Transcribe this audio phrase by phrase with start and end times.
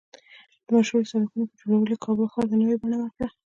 [0.65, 3.27] د مشهورو سړکونو په جوړولو یې کابل ښار ته نوې بڼه ورکړه